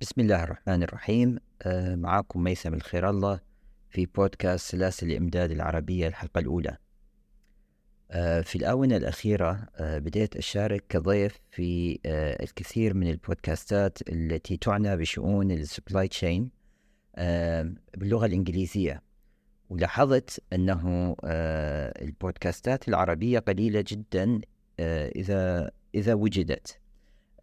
بسم 0.00 0.20
الله 0.20 0.44
الرحمن 0.44 0.82
الرحيم. 0.82 1.38
آه، 1.62 1.94
معكم 1.94 2.42
ميثم 2.44 2.74
الخير 2.74 3.10
الله 3.10 3.40
في 3.90 4.06
بودكاست 4.06 4.70
سلاسل 4.70 5.10
الإمداد 5.10 5.50
العربية 5.50 6.08
الحلقة 6.08 6.38
الأولى. 6.38 6.76
آه، 8.10 8.40
في 8.40 8.56
الآونة 8.56 8.96
الأخيرة 8.96 9.68
آه، 9.76 9.98
بديت 9.98 10.36
أشارك 10.36 10.84
كضيف 10.88 11.38
في 11.50 11.98
الكثير 12.42 12.94
من 12.94 13.10
البودكاستات 13.10 14.08
التي 14.08 14.56
تعنى 14.56 14.96
بشؤون 14.96 15.50
ال 15.50 15.58
supply 15.58 16.08
chain 16.08 16.50
باللغة 17.96 18.26
الإنجليزية. 18.26 19.02
ولاحظت 19.70 20.42
أنه 20.52 21.16
البودكاستات 22.02 22.88
العربية 22.88 23.38
قليلة 23.38 23.84
جدا 23.88 24.40
إذا 24.80 25.70
إذا 25.94 26.14
وجدت. 26.14 26.85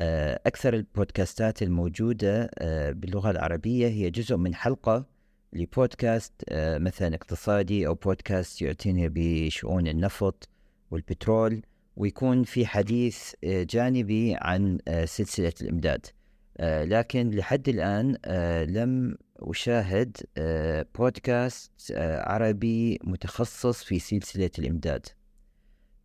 أكثر 0.00 0.74
البودكاستات 0.74 1.62
الموجودة 1.62 2.50
آه، 2.58 2.90
باللغة 2.90 3.30
العربية 3.30 3.88
هي 3.88 4.10
جزء 4.10 4.36
من 4.36 4.54
حلقة 4.54 5.06
لبودكاست 5.52 6.32
آه، 6.48 6.78
مثلا 6.78 7.14
اقتصادي 7.14 7.86
أو 7.86 7.94
بودكاست 7.94 8.62
يعتني 8.62 9.08
بشؤون 9.08 9.88
النفط 9.88 10.48
والبترول 10.90 11.62
ويكون 11.96 12.44
في 12.44 12.66
حديث 12.66 13.32
جانبي 13.44 14.36
عن 14.40 14.78
سلسلة 15.04 15.52
الإمداد. 15.62 16.06
لكن 16.60 17.30
لحد 17.30 17.68
الآن 17.68 18.16
لم 18.68 19.16
أشاهد 19.38 20.16
بودكاست 20.94 21.72
عربي 21.98 22.98
متخصص 23.04 23.84
في 23.84 23.98
سلسلة 23.98 24.50
الإمداد. 24.58 25.06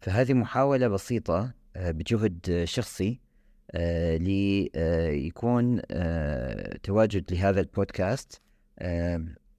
فهذه 0.01 0.33
محاولة 0.33 0.87
بسيطة 0.87 1.53
بجهد 1.75 2.63
شخصي 2.63 3.09
آه، 3.09 3.26
ليكون 3.75 5.81
آه، 5.91 6.77
تواجد 6.83 7.33
لهذا 7.33 7.59
البودكاست. 7.59 8.41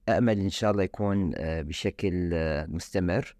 أأمل 0.09 0.39
إن 0.39 0.49
شاء 0.49 0.71
الله 0.71 0.83
يكون 0.83 1.31
آه، 1.35 1.61
بشكل 1.61 2.29
مستمر. 2.67 3.35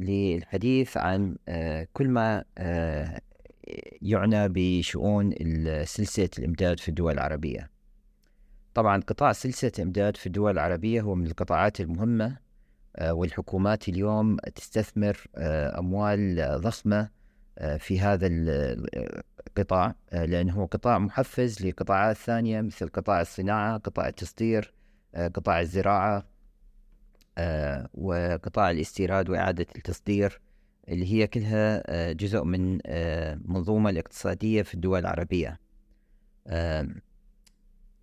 للحديث 0.00 0.96
عن 0.96 1.36
كل 1.92 2.08
ما 2.08 2.44
يعنى 4.02 4.48
بشؤون 4.48 5.34
سلسلة 5.84 6.30
الإمداد 6.38 6.80
في 6.80 6.88
الدول 6.88 7.12
العربية. 7.12 7.70
طبعا 8.74 9.02
قطاع 9.02 9.32
سلسلة 9.32 9.72
الإمداد 9.78 10.16
في 10.16 10.26
الدول 10.26 10.52
العربية 10.52 11.00
هو 11.00 11.14
من 11.14 11.26
القطاعات 11.26 11.80
المهمة 11.80 12.36
والحكومات 13.02 13.88
اليوم 13.88 14.36
تستثمر 14.36 15.26
أموال 15.78 16.60
ضخمة 16.60 17.00
آه، 17.00 17.10
في 17.58 18.00
هذا 18.00 18.26
القطاع 18.26 19.94
آه، 20.12 20.24
لأنه 20.24 20.52
هو 20.52 20.64
قطاع 20.64 20.98
محفز 20.98 21.66
لقطاعات 21.66 22.16
ثانية 22.16 22.60
مثل 22.60 22.88
قطاع 22.88 23.20
الصناعة 23.20 23.78
قطاع 23.78 24.08
التصدير 24.08 24.72
آه، 25.14 25.28
قطاع 25.28 25.60
الزراعة 25.60 26.26
وقطاع 27.94 28.70
الاستيراد 28.70 29.30
وإعادة 29.30 29.66
التصدير 29.76 30.40
اللي 30.88 31.12
هي 31.12 31.26
كلها 31.26 32.12
جزء 32.12 32.44
من 32.44 32.78
منظومة 33.52 33.90
الاقتصادية 33.90 34.62
في 34.62 34.74
الدول 34.74 35.00
العربية. 35.00 35.60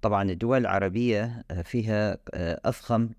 طبعا 0.01 0.31
الدول 0.31 0.57
العربية 0.57 1.43
فيها 1.63 2.17
أضخم 2.65 3.09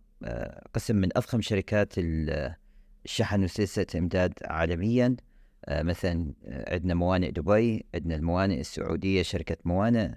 قسم 0.75 0.97
من 0.97 1.09
أضخم 1.17 1.41
شركات 1.41 1.92
الشحن 1.98 3.45
وسلسلة 3.45 3.87
إمداد 3.97 4.33
عالميا. 4.45 5.07
آه، 5.07 5.26
مثلا 5.69 6.33
آه، 6.45 6.75
عندنا 6.75 6.95
موانئ 6.95 7.31
دبي 7.31 7.86
عندنا 7.95 8.14
الموانئ 8.17 8.61
السعودية 8.61 9.22
شركة 9.22 9.56
موانئ 9.64 10.11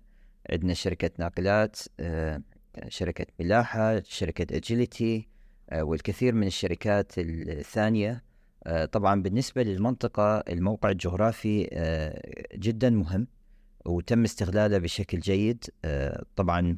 عندنا 0.50 0.74
شركة 0.74 1.12
ناقلات 1.18 1.80
آه، 2.00 2.42
شركة 2.88 3.26
ملاحة 3.40 4.04
شركة 4.04 4.58
اجيليتي 4.58 5.28
والكثير 5.74 6.36
من 6.36 6.48
الشركات 6.48 7.12
الثانية. 7.18 8.24
طبعا 8.92 9.22
بالنسبة 9.22 9.64
للمنطقة 9.64 10.38
الموقع 10.38 10.90
الجغرافي 10.90 11.70
جدا 12.56 12.90
مهم 12.90 13.28
وتم 13.86 14.24
استغلاله 14.24 14.78
بشكل 14.78 15.20
جيد. 15.20 15.64
طبعا 16.36 16.76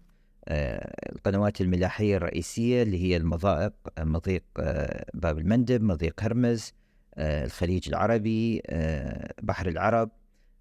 القنوات 1.16 1.62
الملاحية 1.62 2.18
الرئيسية 2.18 2.84
اللي 2.84 3.04
هي 3.04 3.18
المضائق 3.18 3.74
مضيق 4.00 4.44
باب 5.14 5.38
المندب 5.38 5.82
مضيق 5.82 6.24
هرمز 6.24 6.68
آه، 6.68 6.81
الخليج 7.18 7.90
العربي 7.90 8.62
آه، 8.68 9.34
بحر 9.42 9.68
العرب 9.68 10.10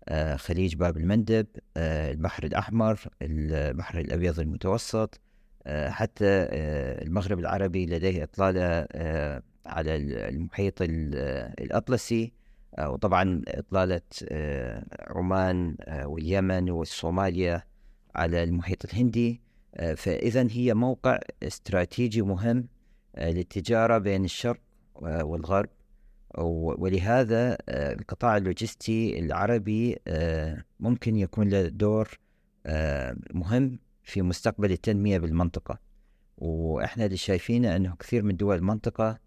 آه، 0.08 0.36
خليج 0.36 0.74
باب 0.74 0.96
المندب 0.96 1.46
البحر 1.76 2.44
الأحمر 2.44 3.00
البحر 3.22 3.98
الأبيض 3.98 4.40
المتوسط 4.40 5.20
حتى 5.66 6.26
المغرب 7.02 7.38
العربي 7.38 7.86
لديه 7.86 8.22
إطلالة 8.22 8.86
على 9.66 9.96
المحيط 10.28 10.74
الأطلسي 11.60 12.32
وطبعا 12.78 13.42
إطلالة 13.48 14.00
عمان 15.10 15.76
واليمن 16.04 16.70
والصوماليا 16.70 17.62
على 18.14 18.42
المحيط 18.42 18.84
الهندي. 18.84 19.40
فإذا 19.96 20.46
هي 20.50 20.74
موقع 20.74 21.18
استراتيجي 21.42 22.22
مهم 22.22 22.68
للتجارة 23.18 23.98
بين 23.98 24.24
الشرق 24.24 24.60
والغرب. 25.00 25.68
ولهذا 26.38 27.58
آه، 27.68 27.92
القطاع 27.92 28.36
اللوجستي 28.36 29.18
العربي 29.18 29.98
آه، 30.08 30.64
ممكن 30.80 31.16
يكون 31.16 31.48
له 31.48 31.68
دور 31.68 32.18
آه، 32.66 33.16
مهم 33.34 33.78
في 34.02 34.22
مستقبل 34.22 34.72
التنمية 34.72 35.18
بالمنطقة. 35.18 35.78
وإحنا 36.38 37.04
اللي 37.04 37.16
شايفينه 37.16 37.76
أنه 37.76 37.96
كثير 37.98 38.22
من 38.22 38.36
دول 38.36 38.56
المنطقة 38.56 39.18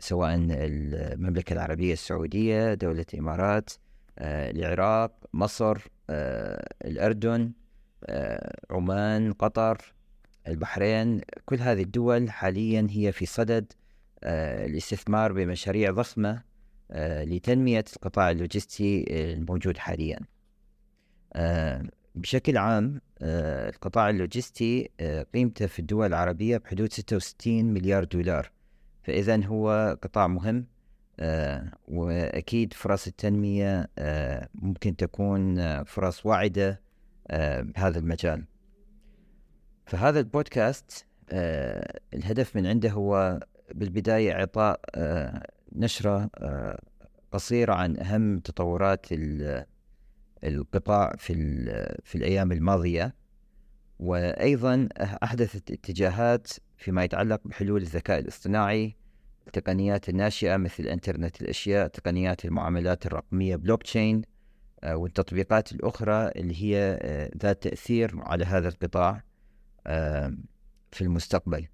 سواء 0.00 0.34
المملكة 0.34 1.52
العربية 1.52 1.92
السعودية 1.92 2.74
دولة 2.74 3.04
الإمارات 3.14 3.70
العراق 4.18 5.12
مصر 5.32 5.78
الأردن 6.84 7.52
عمان 8.70 9.32
قطر 9.32 9.94
البحرين 10.48 11.20
كل 11.44 11.60
هذه 11.60 11.82
الدول 11.82 12.30
حاليا 12.30 12.86
هي 12.90 13.12
في 13.12 13.26
صدد 13.26 13.72
الاستثمار 14.24 15.32
بمشاريع 15.32 15.90
ضخمة 15.90 16.42
آه، 16.90 17.24
لتنمية 17.24 17.84
القطاع 17.96 18.30
اللوجستي 18.30 19.04
الموجود 19.32 19.78
حاليا. 19.78 20.18
آه، 21.32 21.84
بشكل 22.14 22.56
عام 22.56 23.00
القطاع 23.22 24.10
اللوجستي 24.10 24.90
قيمته 25.34 25.66
في 25.66 25.78
الدول 25.78 26.06
العربية 26.06 26.56
بحدود 26.56 26.92
66 26.92 27.64
مليار 27.64 28.04
دولار. 28.04 28.50
فإذا 29.02 29.44
هو 29.44 29.96
قطاع 30.02 30.26
مهم 30.26 30.66
وأكيد 31.88 32.72
فرص 32.72 33.06
التنمية 33.06 33.90
ممكن 34.54 34.96
تكون 34.96 35.84
فرص 35.84 36.26
واعدة 36.26 36.80
بهذا 37.60 37.98
المجال. 37.98 38.44
فهذا 39.86 40.18
البودكاست 40.20 41.06
الهدف 42.14 42.56
من 42.56 42.66
عنده 42.66 42.90
هو 42.90 43.40
بالبداية 43.74 44.32
إعطاء 44.32 44.80
آه، 44.94 45.46
نشرة 45.72 46.30
آه، 46.38 46.80
قصيرة 47.32 47.74
عن 47.74 47.96
أهم 47.96 48.38
تطورات 48.38 49.06
القطاع 50.44 51.14
في 51.18 51.34
في 52.04 52.14
الأيام 52.14 52.52
الماضية. 52.52 53.14
وأيضا 53.98 54.88
أحدثت 55.22 55.70
اتجاهات 55.70 56.48
فيما 56.76 57.04
يتعلق 57.04 57.40
بحلول 57.44 57.82
الذكاء 57.82 58.18
الاصطناعي 58.18 58.96
التقنيات 59.46 60.08
الناشئة 60.08 60.56
مثل 60.56 60.82
إنترنت 60.86 61.42
الأشياء 61.42 61.88
تقنيات 61.88 62.44
المعاملات 62.44 63.06
الرقمية 63.06 63.56
بلوك 63.56 63.82
تشين 63.82 64.22
آه، 64.84 64.96
والتطبيقات 64.96 65.72
الأخرى 65.72 66.28
اللي 66.28 66.62
هي 66.62 66.98
ذات 67.42 67.62
تأثير 67.62 68.20
على 68.22 68.44
هذا 68.44 68.68
القطاع 68.68 69.22
في 70.92 71.02
المستقبل. 71.02 71.66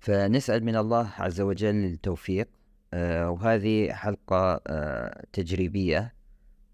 فنسأل 0.00 0.64
من 0.64 0.76
الله 0.76 1.10
عز 1.18 1.40
وجل 1.40 1.84
التوفيق. 1.84 2.48
آه 2.94 3.30
وهذه 3.30 3.92
حلقة 3.92 4.60
آه 4.66 5.24
تجريبية. 5.32 6.14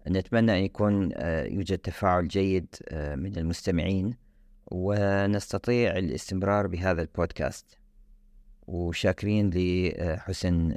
نتمنى 0.07 0.51
أن 0.59 0.63
يكون 0.63 1.11
آه 1.13 1.43
يوجد 1.45 1.77
تفاعل 1.77 2.27
جيد 2.27 2.75
من 2.93 3.37
المستمعين 3.37 4.17
ونستطيع 4.65 5.97
الاستمرار 5.97 6.67
بهذا 6.67 7.01
البودكاست. 7.01 7.77
وشاكرين 8.67 9.49
لحسن 9.53 10.75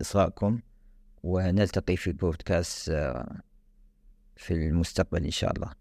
إصغائكم. 0.00 0.60
ونلتقي 1.22 1.96
في 1.96 2.06
البودكاست 2.06 2.88
آه، 2.88 3.40
في 4.36 4.54
المستقبل 4.54 5.24
إن 5.24 5.30
شاء 5.30 5.52
الله. 5.52 5.79